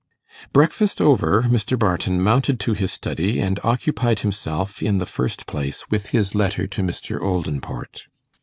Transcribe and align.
Breakfast 0.51 0.99
over, 0.99 1.43
Mr. 1.43 1.77
Barton 1.77 2.23
mounted 2.23 2.59
to 2.61 2.73
his 2.73 2.91
study, 2.91 3.39
and 3.39 3.59
occupied 3.63 4.21
himself 4.21 4.81
in 4.81 4.97
the 4.97 5.05
first 5.05 5.45
place 5.45 5.91
with 5.91 6.07
his 6.07 6.33
letter 6.33 6.65
to 6.65 6.81
Mr. 6.81 7.21
Oldinport. 7.21 8.07